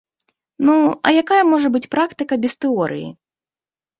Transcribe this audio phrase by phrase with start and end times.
[0.67, 0.75] Ну,
[1.09, 3.07] а якая можа быць практыка без тэорыі?